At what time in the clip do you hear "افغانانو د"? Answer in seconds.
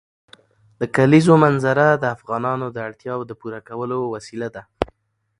2.15-2.77